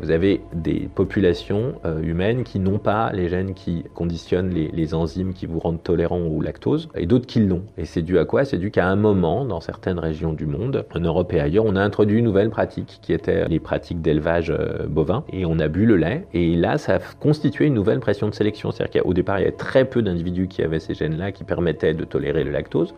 vous 0.00 0.10
avez 0.10 0.40
des 0.54 0.88
populations 0.94 1.74
humaines 2.02 2.44
qui 2.44 2.58
n'ont 2.58 2.78
pas 2.78 3.12
les 3.12 3.28
gènes 3.28 3.54
qui 3.54 3.84
conditionnent 3.94 4.50
les, 4.50 4.94
enzymes 4.94 5.34
qui 5.34 5.46
vous 5.46 5.58
rendent 5.58 5.82
tolérant 5.82 6.20
au 6.20 6.40
lactose, 6.40 6.88
et 6.94 7.06
d'autres 7.06 7.26
qui 7.26 7.40
l'ont. 7.40 7.62
Et 7.76 7.84
c'est 7.84 8.02
dû 8.02 8.18
à 8.18 8.24
quoi? 8.24 8.44
C'est 8.44 8.58
dû 8.58 8.70
qu'à 8.70 8.86
un 8.86 8.96
moment, 8.96 9.44
dans 9.44 9.60
certaines 9.60 9.98
régions 9.98 10.32
du 10.32 10.46
monde, 10.46 10.86
en 10.94 11.00
Europe 11.00 11.32
et 11.32 11.40
ailleurs, 11.40 11.64
on 11.66 11.76
a 11.76 11.82
introduit 11.82 12.18
une 12.18 12.24
nouvelle 12.24 12.50
pratique 12.50 12.98
qui 13.02 13.12
était 13.12 13.46
les 13.48 13.60
pratiques 13.60 14.00
d'élevage 14.00 14.52
bovin, 14.88 15.24
et 15.32 15.44
on 15.44 15.58
a 15.58 15.68
bu 15.68 15.84
le 15.84 15.96
et 16.32 16.56
là, 16.56 16.78
ça 16.78 16.96
a 16.96 16.98
constitué 17.20 17.66
une 17.66 17.74
nouvelle 17.74 18.00
pression 18.00 18.28
de 18.28 18.34
sélection. 18.34 18.70
C'est-à-dire 18.70 19.02
qu'au 19.02 19.14
départ, 19.14 19.38
il 19.38 19.42
y 19.42 19.46
avait 19.46 19.56
très 19.56 19.84
peu 19.84 20.02
d'individus 20.02 20.48
qui 20.48 20.62
avaient 20.62 20.80
ces 20.80 20.94
gènes-là 20.94 21.32
qui 21.32 21.44
permettaient 21.44 21.94
de 21.94 22.04
tolérer 22.04 22.44
le 22.44 22.50
lactose. 22.50 22.94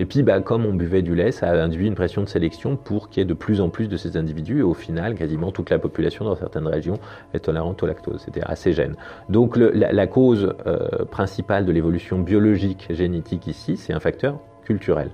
Et 0.00 0.04
puis, 0.04 0.22
bah, 0.22 0.40
comme 0.40 0.64
on 0.64 0.74
buvait 0.74 1.02
du 1.02 1.14
lait, 1.14 1.32
ça 1.32 1.48
a 1.48 1.56
induit 1.56 1.86
une 1.86 1.96
pression 1.96 2.22
de 2.22 2.28
sélection 2.28 2.76
pour 2.76 3.08
qu'il 3.08 3.20
y 3.20 3.22
ait 3.22 3.26
de 3.26 3.34
plus 3.34 3.60
en 3.60 3.68
plus 3.68 3.88
de 3.88 3.96
ces 3.96 4.16
individus. 4.16 4.60
Et 4.60 4.62
au 4.62 4.74
final, 4.74 5.16
quasiment 5.16 5.50
toute 5.50 5.70
la 5.70 5.78
population 5.78 6.24
dans 6.24 6.36
certaines 6.36 6.68
régions 6.68 6.98
est 7.34 7.40
tolérante 7.40 7.82
au 7.82 7.86
lactose. 7.86 8.22
C'était 8.24 8.44
assez 8.44 8.72
gêne. 8.72 8.94
Donc, 9.28 9.56
la, 9.56 10.06
cause 10.06 10.54
euh, 10.66 11.04
principale 11.10 11.66
de 11.66 11.72
l'évolution 11.72 12.20
biologique 12.20 12.86
génétique 12.90 13.48
ici, 13.48 13.76
c'est 13.76 13.92
un 13.92 14.00
facteur 14.00 14.38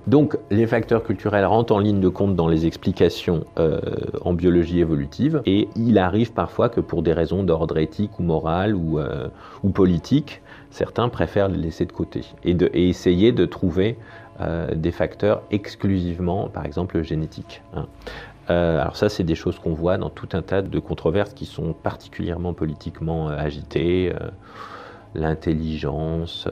Donc 0.07 0.37
les 0.51 0.67
facteurs 0.67 1.03
culturels 1.03 1.45
rentrent 1.45 1.73
en 1.73 1.79
ligne 1.79 1.99
de 1.99 2.09
compte 2.09 2.35
dans 2.35 2.47
les 2.47 2.65
explications 2.65 3.45
euh, 3.57 3.79
en 4.21 4.33
biologie 4.33 4.79
évolutive 4.79 5.41
et 5.45 5.69
il 5.75 5.97
arrive 5.97 6.33
parfois 6.33 6.69
que 6.69 6.81
pour 6.81 7.03
des 7.03 7.13
raisons 7.13 7.43
d'ordre 7.43 7.77
éthique 7.77 8.19
ou 8.19 8.23
moral 8.23 8.75
ou, 8.75 8.99
euh, 8.99 9.27
politique, 9.73 10.41
certains 10.69 11.09
préfèrent 11.09 11.47
les 11.47 11.57
laisser 11.57 11.85
de 11.85 11.91
côté 11.91 12.21
et, 12.43 12.55
essayer 12.89 13.31
de 13.31 13.45
trouver 13.45 13.97
euh, 14.41 14.73
des 14.75 14.91
facteurs 14.91 15.41
exclusivement, 15.51 16.49
par 16.49 16.65
exemple, 16.65 17.01
génétiques. 17.01 17.61
Hein. 17.73 17.87
Alors 18.47 18.95
ça, 18.95 19.09
c'est 19.09 19.23
des 19.23 19.33
choses 19.33 19.57
qu'on 19.57 19.73
voit 19.73 19.97
dans 19.97 20.09
tout 20.09 20.29
un 20.33 20.41
tas 20.41 20.61
de 20.61 20.79
controverses 20.79 21.33
qui 21.33 21.45
sont 21.45 21.73
particulièrement 21.73 22.53
politiquement 22.53 23.29
euh, 23.29 23.37
L'intelligence, 25.13 26.47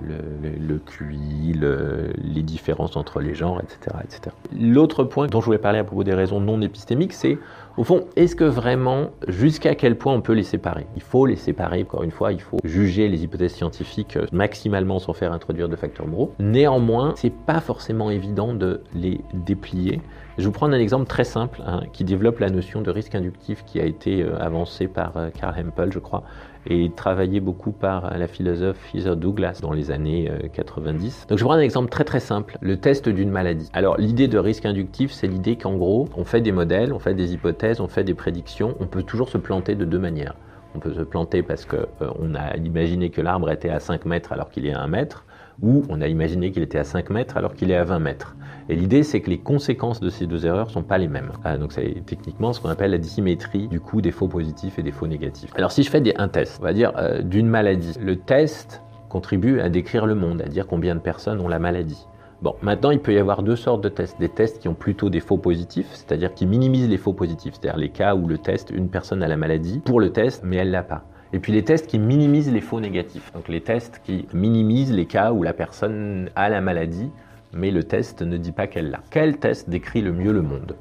le, 0.00 0.16
le, 0.58 0.78
QI, 0.78 1.54
les 1.54 2.42
différences 2.42 2.96
entre 2.96 3.20
les 3.20 3.34
genres, 3.34 3.60
etc. 3.60 3.96
etc. 4.04 4.34
L'autre 4.56 5.02
point 5.02 5.26
dont 5.26 5.40
je 5.40 5.46
voulais 5.46 5.58
parler 5.58 5.80
à 5.80 5.84
propos 5.84 6.04
des 6.04 6.14
raisons 6.14 6.40
non 6.40 6.60
épistémiques, 6.60 7.12
c'est 7.12 7.38
au 7.76 7.84
fond, 7.84 8.06
est-ce 8.16 8.34
que 8.34 8.44
vraiment, 8.44 9.10
jusqu'à 9.28 9.74
quel 9.74 9.96
point 9.98 10.14
on 10.14 10.22
peut 10.22 10.32
les 10.32 10.42
séparer? 10.42 10.86
Il 10.96 11.02
faut 11.02 11.26
les 11.26 11.36
séparer, 11.36 11.82
encore 11.82 12.02
une 12.02 12.10
fois, 12.10 12.32
il 12.32 12.40
faut 12.40 12.58
juger 12.64 13.08
les 13.08 13.22
hypothèses 13.22 13.52
scientifiques 13.52 14.16
euh, 14.16 14.26
maximalement 14.32 14.98
sans 14.98 15.12
faire 15.12 15.32
introduire 15.32 15.68
de 15.68 15.76
facteurs 15.76 16.06
moraux. 16.06 16.32
Néanmoins, 16.38 17.12
c'est 17.16 17.32
pas 17.32 17.60
forcément 17.60 18.10
évident 18.10 18.54
de 18.54 18.80
les 18.94 19.20
déplier. 19.34 20.00
Je 20.38 20.44
vous 20.44 20.52
prends 20.52 20.66
un 20.66 20.78
exemple 20.78 21.06
très 21.06 21.24
simple 21.24 21.62
hein, 21.66 21.80
qui 21.94 22.04
développe 22.04 22.40
la 22.40 22.50
notion 22.50 22.82
de 22.82 22.90
risque 22.90 23.14
inductif 23.14 23.64
qui 23.64 23.80
a 23.80 23.84
été 23.84 24.22
euh, 24.22 24.38
avancé 24.38 24.86
par 24.86 25.16
euh, 25.16 25.30
Karl 25.30 25.54
Hempel, 25.58 25.90
je 25.92 25.98
crois, 25.98 26.24
et 26.68 26.90
travaillé 26.94 27.40
beaucoup 27.40 27.72
par 27.72 28.18
la 28.18 28.26
philosophe 28.26 28.76
Heather 28.94 29.16
Douglas 29.16 29.60
dans 29.62 29.72
les 29.72 29.90
années 29.90 30.30
90. 30.52 31.24
Euh, 31.24 31.28
Donc 31.30 31.38
je 31.38 31.44
prends 31.44 31.54
un 31.54 31.60
exemple 31.60 31.88
très 31.88 32.04
très 32.04 32.20
simple, 32.20 32.58
le 32.60 32.76
test 32.76 33.08
d'une 33.08 33.30
maladie. 33.30 33.70
Alors 33.72 33.96
l'idée 33.96 34.28
de 34.28 34.36
risque 34.36 34.66
inductif, 34.66 35.10
c'est 35.12 35.26
l'idée 35.26 35.56
qu'en 35.56 35.76
gros, 35.76 36.08
on 36.16 36.24
fait 36.24 36.42
des 36.42 36.52
modèles, 36.52 36.92
on 36.92 36.98
fait 36.98 37.14
des 37.14 37.32
hypothèses, 37.32 37.56
on 37.80 37.88
fait 37.88 38.04
des 38.04 38.14
prédictions, 38.14 38.74
on 38.80 38.86
peut 38.86 39.02
toujours 39.02 39.28
se 39.28 39.38
planter 39.38 39.74
de 39.74 39.84
deux 39.84 39.98
manières. 39.98 40.34
On 40.74 40.78
peut 40.78 40.92
se 40.92 41.02
planter 41.02 41.42
parce 41.42 41.64
qu'on 41.64 41.86
euh, 42.02 42.34
a 42.34 42.56
imaginé 42.56 43.10
que 43.10 43.20
l'arbre 43.20 43.50
était 43.50 43.70
à 43.70 43.80
5 43.80 44.04
mètres 44.04 44.32
alors 44.32 44.50
qu'il 44.50 44.66
est 44.66 44.72
à 44.72 44.80
1 44.80 44.88
mètre, 44.88 45.24
ou 45.62 45.84
on 45.88 46.00
a 46.00 46.06
imaginé 46.06 46.52
qu'il 46.52 46.62
était 46.62 46.78
à 46.78 46.84
5 46.84 47.10
mètres 47.10 47.36
alors 47.36 47.54
qu'il 47.54 47.70
est 47.70 47.76
à 47.76 47.84
20 47.84 47.98
mètres. 47.98 48.36
Et 48.68 48.74
l'idée, 48.74 49.02
c'est 49.02 49.20
que 49.20 49.30
les 49.30 49.38
conséquences 49.38 50.00
de 50.00 50.10
ces 50.10 50.26
deux 50.26 50.44
erreurs 50.44 50.70
sont 50.70 50.82
pas 50.82 50.98
les 50.98 51.08
mêmes. 51.08 51.32
Ah, 51.44 51.56
donc 51.56 51.72
c'est 51.72 52.02
techniquement 52.04 52.52
ce 52.52 52.60
qu'on 52.60 52.68
appelle 52.68 52.90
la 52.90 52.98
dissymétrie 52.98 53.68
du 53.68 53.80
coup 53.80 54.00
des 54.00 54.10
faux 54.10 54.28
positifs 54.28 54.78
et 54.78 54.82
des 54.82 54.92
faux 54.92 55.06
négatifs. 55.06 55.50
Alors 55.54 55.72
si 55.72 55.82
je 55.82 55.90
fais 55.90 56.02
un 56.18 56.28
test, 56.28 56.58
on 56.60 56.64
va 56.64 56.72
dire 56.72 56.92
euh, 56.96 57.22
d'une 57.22 57.46
maladie, 57.46 57.94
le 58.00 58.16
test 58.16 58.82
contribue 59.08 59.60
à 59.60 59.68
décrire 59.68 60.04
le 60.04 60.14
monde, 60.14 60.42
à 60.42 60.48
dire 60.48 60.66
combien 60.66 60.94
de 60.94 61.00
personnes 61.00 61.40
ont 61.40 61.48
la 61.48 61.58
maladie. 61.58 62.06
Bon, 62.42 62.54
maintenant, 62.60 62.90
il 62.90 63.00
peut 63.00 63.14
y 63.14 63.18
avoir 63.18 63.42
deux 63.42 63.56
sortes 63.56 63.82
de 63.82 63.88
tests. 63.88 64.20
Des 64.20 64.28
tests 64.28 64.58
qui 64.58 64.68
ont 64.68 64.74
plutôt 64.74 65.08
des 65.08 65.20
faux 65.20 65.38
positifs, 65.38 65.88
c'est-à-dire 65.92 66.34
qui 66.34 66.44
minimisent 66.44 66.88
les 66.88 66.98
faux 66.98 67.14
positifs, 67.14 67.54
c'est-à-dire 67.54 67.78
les 67.78 67.88
cas 67.88 68.14
où 68.14 68.28
le 68.28 68.36
test, 68.36 68.70
une 68.70 68.90
personne 68.90 69.22
a 69.22 69.28
la 69.28 69.38
maladie 69.38 69.80
pour 69.84 70.00
le 70.00 70.12
test, 70.12 70.42
mais 70.44 70.56
elle 70.56 70.70
l'a 70.70 70.82
pas. 70.82 71.04
Et 71.32 71.38
puis 71.38 71.52
les 71.52 71.64
tests 71.64 71.86
qui 71.86 71.98
minimisent 71.98 72.52
les 72.52 72.60
faux 72.60 72.80
négatifs. 72.80 73.32
Donc 73.32 73.48
les 73.48 73.62
tests 73.62 74.00
qui 74.04 74.28
minimisent 74.34 74.92
les 74.92 75.06
cas 75.06 75.32
où 75.32 75.42
la 75.42 75.54
personne 75.54 76.30
a 76.36 76.50
la 76.50 76.60
maladie, 76.60 77.10
mais 77.52 77.70
le 77.70 77.84
test 77.84 78.20
ne 78.20 78.36
dit 78.36 78.52
pas 78.52 78.66
qu'elle 78.66 78.90
l'a. 78.90 79.02
Quel 79.10 79.38
test 79.38 79.70
décrit 79.70 80.02
le 80.02 80.12
mieux 80.12 80.32
le 80.32 80.42
monde? 80.42 80.76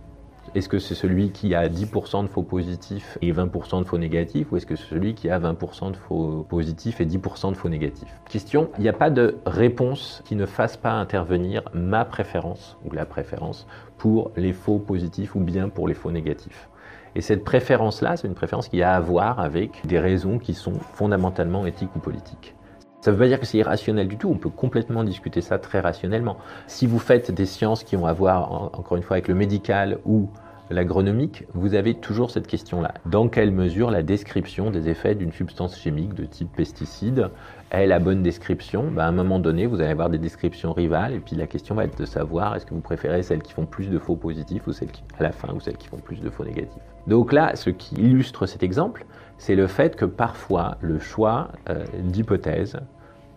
Est-ce 0.55 0.69
que 0.69 0.79
c'est 0.79 0.95
celui 0.95 1.31
qui 1.31 1.53
a 1.53 1.67
10% 1.67 2.23
de 2.23 2.27
faux 2.27 2.41
positifs 2.41 3.17
et 3.21 3.33
20% 3.33 3.79
de 3.79 3.83
faux 3.83 3.97
négatifs 3.97 4.49
ou 4.51 4.57
est-ce 4.57 4.65
que 4.65 4.77
c'est 4.77 4.87
celui 4.87 5.13
qui 5.13 5.29
a 5.29 5.37
20% 5.37 5.91
de 5.91 5.97
faux 5.97 6.45
positifs 6.47 7.01
et 7.01 7.05
10% 7.05 7.51
de 7.51 7.57
faux 7.57 7.67
négatifs? 7.67 8.07
Question, 8.29 8.69
il 8.77 8.83
n'y 8.83 8.89
a 8.89 8.93
pas 8.93 9.09
de 9.09 9.35
réponse 9.45 10.23
qui 10.23 10.37
ne 10.37 10.45
fasse 10.45 10.77
pas 10.77 10.93
intervenir 10.93 11.63
ma 11.73 12.05
préférence 12.05 12.77
ou 12.85 12.93
la 12.93 13.05
préférence 13.05 13.67
pour 13.97 14.31
les 14.37 14.53
faux 14.53 14.79
positifs 14.79 15.35
ou 15.35 15.41
bien 15.41 15.67
pour 15.67 15.89
les 15.89 15.93
faux 15.93 16.11
négatifs. 16.11 16.69
Et 17.15 17.21
cette 17.21 17.43
préférence-là, 17.43 18.15
c'est 18.15 18.27
une 18.27 18.33
préférence 18.33 18.69
qui 18.69 18.81
a 18.81 18.95
à 18.95 18.99
voir 19.01 19.41
avec 19.41 19.85
des 19.85 19.99
raisons 19.99 20.39
qui 20.39 20.53
sont 20.53 20.79
fondamentalement 20.93 21.65
éthiques 21.65 21.93
ou 21.97 21.99
politiques. 21.99 22.55
Ça 23.01 23.11
ne 23.11 23.17
veut 23.17 23.23
pas 23.23 23.27
dire 23.27 23.39
que 23.39 23.45
c'est 23.45 23.57
irrationnel 23.57 24.07
du 24.07 24.17
tout, 24.17 24.29
on 24.29 24.37
peut 24.37 24.49
complètement 24.49 25.03
discuter 25.03 25.41
ça 25.41 25.59
très 25.59 25.79
rationnellement. 25.79 26.37
Si 26.65 26.87
vous 26.87 26.97
faites 26.97 27.29
des 27.29 27.45
sciences 27.45 27.83
qui 27.83 27.95
ont 27.95 28.07
à 28.07 28.13
voir, 28.13 28.51
encore 28.51 28.97
une 28.97 29.03
fois, 29.03 29.17
avec 29.17 29.27
le 29.27 29.35
médical 29.35 29.99
ou 30.05 30.29
l'agronomique, 30.69 31.45
vous 31.53 31.75
avez 31.75 31.93
toujours 31.93 32.31
cette 32.31 32.47
question-là. 32.47 32.93
Dans 33.05 33.27
quelle 33.27 33.51
mesure 33.51 33.91
la 33.91 34.03
description 34.03 34.71
des 34.71 34.89
effets 34.89 35.15
d'une 35.15 35.31
substance 35.31 35.79
chimique 35.79 36.13
de 36.13 36.25
type 36.25 36.51
pesticide 36.55 37.29
est 37.71 37.85
la 37.85 37.99
bonne 37.99 38.23
description? 38.23 38.89
Ben, 38.91 39.03
À 39.03 39.07
un 39.07 39.11
moment 39.11 39.39
donné, 39.39 39.65
vous 39.65 39.81
allez 39.81 39.91
avoir 39.91 40.09
des 40.09 40.17
descriptions 40.17 40.73
rivales, 40.73 41.13
et 41.13 41.19
puis 41.19 41.35
la 41.35 41.47
question 41.47 41.75
va 41.75 41.85
être 41.85 41.97
de 41.97 42.05
savoir 42.05 42.55
est-ce 42.55 42.65
que 42.65 42.73
vous 42.73 42.81
préférez 42.81 43.21
celles 43.23 43.41
qui 43.41 43.53
font 43.53 43.65
plus 43.65 43.89
de 43.89 43.99
faux 43.99 44.15
positifs 44.15 44.67
ou 44.67 44.73
celles 44.73 44.91
qui, 44.91 45.03
à 45.19 45.23
la 45.23 45.31
fin 45.31 45.53
ou 45.53 45.59
celles 45.59 45.77
qui 45.77 45.87
font 45.87 45.97
plus 45.97 46.19
de 46.19 46.29
faux 46.29 46.43
négatifs? 46.43 46.81
Donc 47.07 47.33
là, 47.33 47.55
ce 47.55 47.69
qui 47.69 47.95
illustre 47.95 48.45
cet 48.45 48.63
exemple, 48.63 49.05
c'est 49.37 49.55
le 49.55 49.67
fait 49.67 49.95
que 49.95 50.05
parfois 50.05 50.77
le 50.81 50.99
choix 50.99 51.49
euh, 51.69 51.85
d'hypothèse 52.03 52.77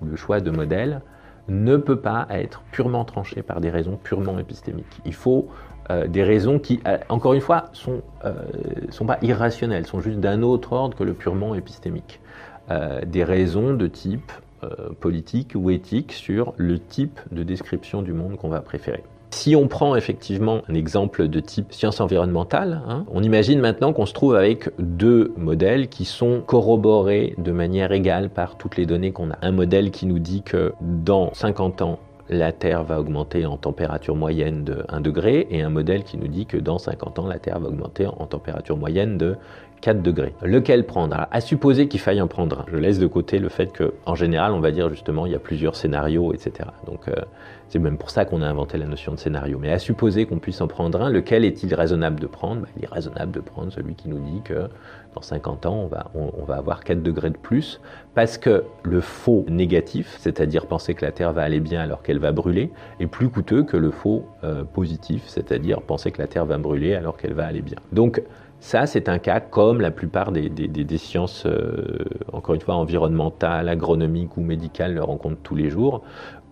le 0.05 0.17
choix 0.17 0.41
de 0.41 0.51
modèle 0.51 1.03
ne 1.49 1.77
peut 1.77 2.01
pas 2.01 2.27
être 2.31 2.63
purement 2.73 3.05
tranché 3.05 3.43
par 3.43 3.61
des 3.61 3.71
raisons 3.71 3.97
purement 3.97 4.39
épistémiques. 4.39 5.01
Il 5.05 5.15
faut 5.15 5.49
euh, 5.91 6.07
des 6.07 6.23
raisons 6.23 6.59
qui, 6.59 6.81
euh, 6.87 6.99
encore 7.09 7.35
une 7.35 7.41
fois, 7.41 7.67
sont, 7.73 8.03
euh, 8.25 8.35
sont 8.91 9.07
pas 9.07 9.19
irrationnelles, 9.23 9.87
sont 9.87 10.01
juste 10.01 10.21
d'un 10.21 10.43
autre 10.43 10.73
ordre 10.73 10.97
que 10.97 11.05
le 11.05 11.15
purement 11.15 11.55
épistémique. 11.55 12.21
des 13.07 13.25
raisons 13.25 13.73
de 13.73 13.87
type 13.87 14.31
politique 15.01 15.53
ou 15.55 15.71
éthique 15.71 16.13
sur 16.13 16.53
le 16.59 16.79
type 16.79 17.19
de 17.33 17.43
description 17.43 18.03
du 18.03 18.13
monde 18.13 18.37
qu'on 18.37 18.51
va 18.51 18.61
préférer. 18.61 19.03
Si 19.31 19.55
on 19.57 19.69
prend 19.69 19.95
effectivement 19.95 20.63
un 20.69 20.75
exemple 20.75 21.29
de 21.29 21.41
type 21.41 21.73
science 21.73 22.01
environnementale, 22.01 22.83
hein, 22.87 23.05
on 23.11 23.23
imagine 23.23 23.61
maintenant 23.61 23.93
qu'on 23.93 24.05
se 24.05 24.13
trouve 24.13 24.35
avec 24.35 24.71
deux 24.79 25.33
modèles 25.37 25.89
qui 25.89 26.05
sont 26.05 26.43
corroborés 26.47 27.35
de 27.39 27.53
manière 27.53 27.93
égale 27.93 28.31
par 28.31 28.59
toutes 28.59 28.77
les 28.77 28.85
données 28.85 29.13
qu'on 29.13 29.31
a. 29.31 29.39
Un 29.41 29.53
modèle 29.53 29.91
qui 29.91 30.05
nous 30.07 30.19
dit 30.19 30.43
que 30.43 30.73
dans 30.81 31.33
50 31.35 31.83
ans, 31.83 31.99
la 32.29 32.53
Terre 32.53 32.85
va 32.85 33.01
augmenter 33.01 33.47
en 33.47 33.57
température 33.57 34.15
moyenne 34.15 34.65
de 34.65 34.85
1 34.89 35.01
degré 35.01 35.47
et 35.51 35.63
un 35.63 35.71
modèle 35.71 36.05
qui 36.05 36.19
nous 36.19 36.29
dit 36.29 36.47
que 36.47 36.57
dans 36.57 36.79
50 36.79 37.19
ans, 37.19 37.27
la 37.27 37.39
Terre 37.39 37.59
va 37.59 37.69
augmenter 37.69 38.07
en 38.07 38.27
température 38.27 38.77
moyenne 38.77 39.19
de 39.19 39.37
4 39.81 40.03
degrés. 40.03 40.35
Lequel 40.43 40.85
prendre? 40.85 41.27
À 41.31 41.41
supposer 41.41 41.89
qu'il 41.89 42.01
faille 42.01 42.21
en 42.21 42.29
prendre 42.29 42.61
un. 42.61 42.65
Je 42.71 42.77
laisse 42.77 42.99
de 42.99 43.07
côté 43.07 43.39
le 43.39 43.49
fait 43.49 43.73
qu'en 43.77 44.15
général, 44.15 44.53
on 44.53 44.61
va 44.61 44.71
dire 44.71 44.89
justement, 44.89 45.27
il 45.27 45.33
y 45.33 45.37
a 45.37 45.39
plusieurs 45.39 45.77
scénarios, 45.77 46.33
etc. 46.33 46.71
Donc 46.87 47.09
euh, 47.09 47.15
c'est 47.69 47.79
même 47.79 47.99
pour 47.99 48.11
ça 48.11 48.25
qu'on 48.25 48.43
a 48.43 48.47
inventé 48.47 48.79
la 48.79 48.87
notion 48.87 49.13
de 49.13 49.19
scénario. 49.19 49.59
Mais 49.61 49.71
à 49.71 49.79
supposer 49.79 50.27
qu'on 50.27 50.39
puisse 50.39 50.61
en 50.61 50.69
prendre 50.69 51.01
un, 51.03 51.11
lequel 51.11 51.45
est-il 51.45 51.75
raisonnable 51.75 52.19
de 52.19 52.27
prendre? 52.27 52.63
Bah, 52.63 52.69
Il 52.77 52.85
est 52.85 52.93
raisonnable 52.93 53.33
de 53.33 53.41
prendre 53.41 53.71
celui 53.73 53.95
qui 53.95 54.09
nous 54.09 54.19
dit 54.19 54.41
que 54.43 54.69
dans 55.15 55.23
50 55.23 55.67
ans, 55.67 55.75
on 55.75 55.87
va, 55.87 56.11
on, 56.15 56.45
va 56.45 56.57
avoir 56.57 56.85
4 56.85 57.03
degrés 57.03 57.31
de 57.31 57.37
plus, 57.37 57.81
parce 58.15 58.39
que 58.39 58.65
le 58.83 59.01
faux 59.01 59.45
négatif, 59.49 60.17
c'est-à-dire 60.19 60.67
penser 60.67 60.95
que 60.95 61.05
la 61.05 61.13
Terre 61.13 61.33
va 61.33 61.43
aller 61.43 61.61
bien 61.61 61.81
alors 61.81 62.03
qu'elle 62.03 62.19
va 62.19 62.33
brûler, 62.33 62.71
est 63.01 63.07
plus 63.07 63.29
coûteux 63.29 63.65
que 63.65 63.77
le 63.77 63.91
faux 63.91 64.27
euh, 64.45 64.65
positif, 64.65 65.25
c'est-à-dire 65.27 65.83
penser 65.83 66.11
que 66.11 66.21
la 66.21 66.29
Terre 66.29 66.45
va 66.45 66.59
brûler 66.59 66.95
alors 66.95 67.17
qu'elle 67.17 67.35
va 67.35 67.47
aller 67.47 67.63
bien. 67.63 67.79
Donc 67.93 68.23
ça, 68.61 68.87
c'est 68.87 69.09
un 69.09 69.19
cas 69.19 69.41
comme 69.41 69.81
la 69.81 69.91
plupart 69.91 70.33
des, 70.33 70.99
sciences, 70.99 71.45
euh, 71.47 71.99
encore 72.33 72.55
une 72.55 72.61
fois, 72.61 72.75
environnementales, 72.75 73.69
agronomiques 73.69 74.37
ou 74.37 74.41
médicales 74.41 74.95
le 74.95 75.03
rencontrent 75.03 75.41
tous 75.43 75.55
les 75.55 75.71
jours, 75.71 76.03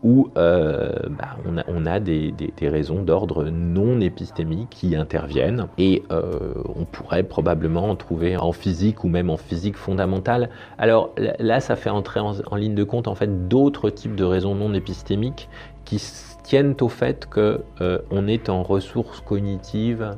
où 0.02 0.30
euh, 0.36 0.92
bah, 1.10 1.36
on 1.66 1.86
a, 1.86 1.98
des, 1.98 2.32
raisons 2.62 3.02
d'ordre 3.02 3.46
non 3.46 4.00
épistémique 4.00 4.68
qui 4.70 4.94
interviennent 4.94 5.66
et 5.78 6.04
euh, 6.12 6.54
on 6.76 6.84
pourrait 6.84 7.24
probablement 7.24 7.90
en 7.90 7.96
trouver 7.96 8.36
en 8.36 8.52
physique 8.52 9.02
ou 9.02 9.08
même 9.08 9.30
en 9.30 9.36
physique 9.36 9.76
fondamentale. 9.76 10.50
Alors 10.78 11.12
là, 11.40 11.58
ça 11.60 11.74
fait 11.74 11.90
entrer 11.90 12.20
en, 12.20 12.34
en 12.50 12.56
ligne 12.56 12.74
de 12.74 12.84
compte 12.84 13.08
en 13.08 13.16
fait 13.16 13.48
d'autres 13.48 13.90
types 13.90 14.14
de 14.14 14.24
raisons 14.24 14.54
non 14.54 14.74
épistémiques 14.74 15.48
qui 15.84 15.98
tiennent 16.46 16.76
au 16.80 16.88
fait 16.88 17.26
qu'on 17.26 17.60
euh, 17.80 18.26
est 18.28 18.48
en 18.48 18.62
ressources 18.62 19.20
cognitives, 19.20 20.08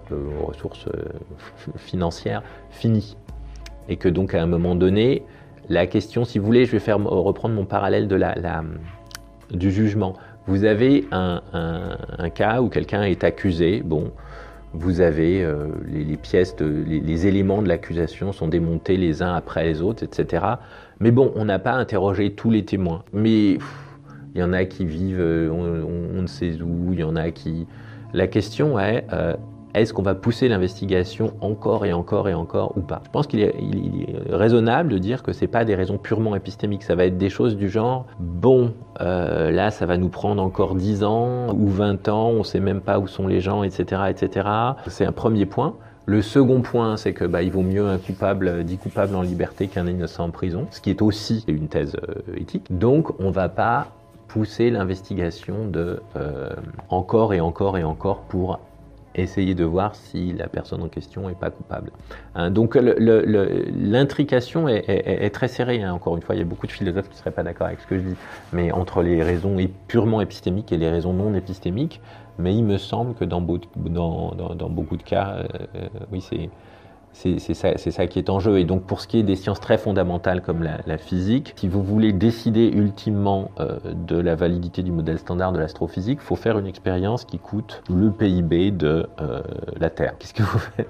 ressources 0.47 0.87
financières 1.77 2.43
finies 2.71 3.17
et 3.89 3.97
que 3.97 4.09
donc 4.09 4.35
à 4.35 4.43
un 4.43 4.47
moment 4.47 4.75
donné, 4.75 5.23
la 5.69 5.87
question, 5.87 6.25
si 6.25 6.39
vous 6.39 6.47
voulez, 6.47 6.67
je 6.67 6.77
vais 6.77 6.93
reprendre 6.93 7.55
mon 7.55 7.65
parallèle 7.65 8.09
de 8.09 8.17
la 8.17 8.63
du 9.51 9.71
jugement. 9.71 10.15
Vous 10.47 10.65
avez 10.65 11.07
un, 11.11 11.41
cas 12.35 12.61
où 12.61 12.69
quelqu'un 12.69 13.03
est 13.03 13.25
accusé, 13.25 13.83
bon, 13.85 14.13
vous 14.75 15.01
avez 15.01 15.43
euh, 15.43 15.69
les, 15.87 16.17
pièces, 16.17 16.55
les, 16.61 17.27
éléments 17.27 17.63
de 17.63 17.69
l'accusation 17.69 18.33
sont 18.33 18.49
démontés 18.49 18.99
les 18.99 19.23
uns 19.23 19.35
après 19.35 19.65
les 19.65 19.81
autres, 19.81 20.05
etc. 20.05 20.45
Mais 21.01 21.11
bon, 21.11 21.33
on 21.37 21.47
n'a 21.47 21.59
pas 21.59 21.73
interrogé 21.73 22.33
tous 22.33 22.51
les 22.51 22.65
témoins. 22.65 23.03
Mais 23.15 23.59
il 24.35 24.41
y 24.41 24.45
en 24.45 24.53
a 24.53 24.65
qui 24.65 24.85
vivent, 24.85 25.21
euh, 25.21 25.51
on, 25.51 26.23
ne 26.23 26.27
sait 26.27 26.61
où, 26.63 26.93
il 26.93 27.01
y 27.01 27.05
en 27.05 27.17
a 27.17 27.31
qui... 27.31 27.67
La 28.15 28.27
question 28.27 28.79
est, 28.79 29.07
euh, 29.13 29.35
est-ce 29.75 29.93
qu'on 29.93 30.03
va 30.03 30.15
pousser 30.15 30.49
l'investigation 30.49 31.35
encore 31.41 31.85
et 31.85 31.93
encore 31.93 32.29
et 32.29 32.35
encore 32.35 32.73
ou 32.77 32.81
pas? 32.81 33.03
Je 33.05 33.11
pense 33.11 33.27
qu'il 33.27 33.41
est, 33.41 33.55
raisonnable 34.31 34.91
de 34.91 34.99
dire 34.99 35.23
que 35.23 35.33
ce 35.33 35.43
n'est 35.43 35.49
pas 35.49 35.65
des 35.65 35.75
raisons 35.75 35.99
purement 35.99 36.35
épistémiques, 36.35 36.83
ça 36.83 36.95
va 36.95 37.05
être 37.05 37.19
des 37.19 37.29
choses 37.29 37.57
du 37.57 37.69
genre, 37.69 38.07
bon, 38.19 38.73
euh, 39.01 39.51
là 39.51 39.71
ça 39.71 39.87
va 39.87 39.99
nous 39.99 40.09
prendre 40.09 40.43
encore 40.43 40.75
10 40.75 41.05
ans 41.05 41.49
ou 41.55 41.69
20 41.69 42.09
ans, 42.09 42.31
on 42.31 42.39
ne 42.39 42.45
sait 42.45 42.61
même 42.61 42.81
pas 42.81 42.99
où 42.99 43.07
sont 43.07 43.27
les 43.27 43.41
gens, 43.41 43.63
etc. 43.63 44.03
etc. 44.09 44.49
C'est 44.87 45.05
un 45.05 45.13
premier 45.13 45.47
point. 45.47 45.75
Le 46.07 46.23
second 46.23 46.63
point, 46.63 46.97
c'est 46.97 47.13
que 47.13 47.27
bah, 47.27 47.43
il 47.43 47.51
vaut 47.51 47.61
mieux 47.61 47.87
un 47.87 47.99
coupable, 47.99 48.65
dit 48.65 48.79
coupable 48.79 49.15
en 49.15 49.21
liberté 49.21 49.69
qu'un 49.69 49.87
innocent 49.87 50.25
en 50.25 50.31
prison, 50.31 50.67
ce 50.71 50.81
qui 50.81 50.89
est 50.89 51.03
aussi 51.03 51.45
une 51.47 51.69
thèse 51.69 51.97
éthique. 52.35 52.65
Donc 52.71 53.21
on 53.21 53.27
ne 53.27 53.33
va 53.33 53.51
pas 53.51 53.89
pousser 54.29 54.71
l'investigation 54.71 55.67
de 55.67 56.01
euh, 56.17 56.51
encore 56.91 57.35
et 57.35 57.41
encore 57.41 57.79
et 57.79 57.85
encore 57.85 58.21
pour 58.23 58.61
essayer 59.15 59.55
de 59.55 59.65
voir 59.65 59.95
si 59.95 60.33
la 60.33 60.49
personne 60.49 60.83
en 60.83 60.89
question 60.89 61.29
n'est 61.29 61.35
pas 61.35 61.51
coupable. 61.51 61.91
Hein, 62.35 62.51
donc 62.51 62.77
l'intrication 62.77 64.69
est, 64.69 65.31
très 65.31 65.49
serrée. 65.49 65.83
Hein. 65.83 65.93
Encore 65.93 66.17
une 66.17 66.23
fois, 66.23 66.35
il 66.35 66.39
y 66.39 66.43
a 66.43 66.45
beaucoup 66.45 66.67
de 66.67 66.73
philosophes 66.73 67.09
qui 67.09 67.15
ne 67.15 67.19
seraient 67.19 67.31
pas 67.31 67.43
d'accord 67.43 67.67
avec 67.67 67.81
ce 67.81 67.87
que 67.87 67.97
je 67.99 68.03
dis, 68.03 68.17
mais 68.53 68.71
entre 68.73 69.03
les 69.03 69.23
raisons 69.23 69.57
purement 69.89 70.21
épistémiques 70.21 70.73
et 70.73 70.77
les 70.77 70.91
raisons 70.91 71.13
non 71.13 71.35
épistémiques. 71.35 72.01
Mais 72.39 72.55
il 72.55 72.63
me 72.65 72.79
semble 72.79 73.15
que 73.15 73.25
dans, 73.25 73.41
beaucoup 73.41 74.97
de 74.97 75.03
cas, 75.03 75.39
euh, 75.39 75.47
euh, 75.75 75.89
oui, 76.13 76.21
c'est 76.21 76.51
c'est 77.13 77.55
ça, 77.55 78.07
qui 78.07 78.19
est 78.19 78.31
en 78.31 78.41
jeu. 78.41 78.59
Et 78.59 78.65
donc 78.65 78.85
pour 78.85 79.01
ce 79.01 79.09
qui 79.09 79.19
est 79.19 79.23
des 79.23 79.37
sciences 79.37 79.61
très 79.61 79.79
fondamentales 79.79 80.43
comme 80.43 80.63
la, 80.63 80.99
physique, 80.99 81.55
si 81.57 81.69
vous 81.69 81.83
voulez 81.83 82.13
décider 82.13 82.69
ultimement 82.69 83.51
euh, 83.61 83.79
de 83.95 84.17
la 84.17 84.35
validité 84.35 84.83
du 84.83 84.93
modèle 84.93 85.19
standard 85.19 85.53
de 85.53 85.59
l'astrophysique, 85.59 86.19
il 86.23 86.25
faut 86.25 86.37
faire 86.37 86.59
une 86.59 86.67
expérience 86.67 87.25
qui 87.25 87.39
coûte 87.39 87.83
le 87.91 88.11
PIB 88.11 88.71
de 88.71 89.09
euh, 89.21 89.43
la 89.79 89.91
Terre. 89.91 90.15
Qu'est-ce 90.19 90.35
que 90.35 90.43
vous 90.43 90.59
faites? 90.59 90.89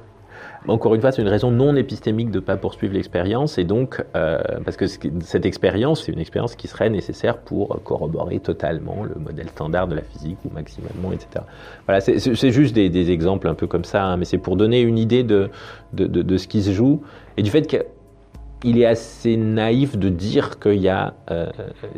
Encore 0.66 0.94
une 0.94 1.00
fois, 1.00 1.12
c'est 1.12 1.22
une 1.22 1.28
raison 1.28 1.50
non 1.50 1.76
épistémique 1.76 2.30
de 2.30 2.40
ne 2.40 2.44
pas 2.44 2.56
poursuivre 2.56 2.94
l'expérience, 2.94 3.58
et 3.58 3.64
donc, 3.64 4.04
euh, 4.16 4.38
parce 4.64 4.76
que 4.76 4.86
cette 4.86 5.46
expérience, 5.46 6.04
c'est 6.04 6.12
une 6.12 6.18
expérience 6.18 6.56
qui 6.56 6.66
serait 6.66 6.90
nécessaire 6.90 7.38
pour 7.38 7.80
corroborer 7.84 8.40
totalement 8.40 9.04
le 9.04 9.14
modèle 9.20 9.48
standard 9.48 9.86
de 9.88 9.94
la 9.94 10.02
physique, 10.02 10.38
ou 10.44 10.52
maximalement, 10.52 11.12
etc. 11.12 11.44
Voilà, 11.86 12.00
c'est 12.00 12.50
juste 12.50 12.74
des, 12.74 13.10
exemples 13.10 13.48
un 13.48 13.54
peu 13.54 13.66
comme 13.66 13.84
ça, 13.84 14.04
hein, 14.04 14.16
mais 14.16 14.24
c'est 14.24 14.38
pour 14.38 14.56
donner 14.56 14.80
une 14.80 14.98
idée 14.98 15.22
de, 15.22 15.50
de, 15.92 16.36
ce 16.36 16.48
qui 16.48 16.62
se 16.62 16.72
joue, 16.72 17.02
et 17.36 17.42
du 17.42 17.50
fait 17.50 17.66
qu'il 17.66 18.78
est 18.78 18.86
assez 18.86 19.36
naïf 19.36 19.96
de 19.96 20.08
dire 20.08 20.58
qu'il 20.58 20.80
y 20.80 20.88
a 20.88 21.14
euh, 21.30 21.46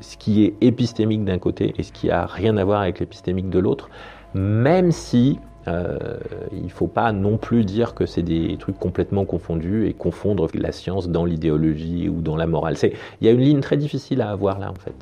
ce 0.01 0.17
qui 0.17 0.45
est 0.45 0.55
épistémique 0.61 1.25
d'un 1.25 1.39
côté 1.39 1.75
et 1.79 1.83
ce 1.83 1.93
qui 1.93 2.11
a 2.11 2.27
rien 2.27 2.57
à 2.59 2.65
voir 2.65 2.83
avec 2.83 3.01
l'épistémique 3.01 3.49
de 3.49 3.59
l'autre, 3.59 3.89
même 4.35 4.93
si 4.93 5.39
euh, 5.69 6.19
il 6.53 6.65
ne 6.65 6.69
faut 6.69 6.87
pas 6.87 7.13
non 7.13 7.37
plus 7.37 7.65
dire 7.65 7.95
que 7.95 8.07
c'est 8.07 8.23
des 8.23 8.57
trucs 8.59 8.79
complètement 8.79 9.25
confondus 9.25 9.87
et 9.87 9.93
confondre 9.93 10.49
la 10.55 10.73
science 10.73 11.09
dans 11.09 11.25
l'idéologie 11.25 12.09
ou 12.09 12.21
dans 12.23 12.37
la 12.37 12.47
morale. 12.47 12.77
Il 12.83 13.27
y 13.27 13.29
a 13.29 13.33
une 13.33 13.41
ligne 13.41 13.61
très 13.61 13.77
difficile 13.77 14.23
à 14.23 14.31
avoir 14.31 14.59
là 14.59 14.71
en 14.71 14.75
fait. 14.75 14.95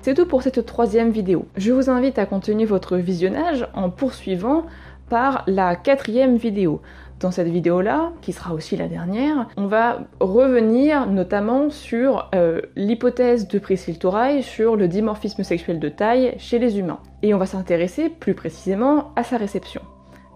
C'est 0.00 0.14
tout 0.14 0.26
pour 0.26 0.42
cette 0.42 0.66
troisième 0.66 1.10
vidéo. 1.10 1.46
Je 1.56 1.72
vous 1.72 1.88
invite 1.88 2.18
à 2.18 2.26
continuer 2.26 2.66
votre 2.66 2.96
visionnage 2.96 3.66
en 3.74 3.88
poursuivant 3.90 4.64
par 5.08 5.44
la 5.46 5.76
quatrième 5.76 6.36
vidéo. 6.36 6.80
Dans 7.24 7.30
cette 7.30 7.48
vidéo-là, 7.48 8.12
qui 8.20 8.34
sera 8.34 8.52
aussi 8.52 8.76
la 8.76 8.86
dernière, 8.86 9.48
on 9.56 9.66
va 9.66 10.00
revenir 10.20 11.06
notamment 11.06 11.70
sur 11.70 12.28
euh, 12.34 12.60
l'hypothèse 12.76 13.48
de 13.48 13.58
Priscille 13.58 13.98
Touraille 13.98 14.42
sur 14.42 14.76
le 14.76 14.88
dimorphisme 14.88 15.42
sexuel 15.42 15.80
de 15.80 15.88
taille 15.88 16.34
chez 16.36 16.58
les 16.58 16.78
humains. 16.78 17.00
Et 17.22 17.32
on 17.32 17.38
va 17.38 17.46
s'intéresser 17.46 18.10
plus 18.10 18.34
précisément 18.34 19.14
à 19.16 19.24
sa 19.24 19.38
réception. 19.38 19.80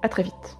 A 0.02 0.08
très 0.08 0.22
vite. 0.22 0.57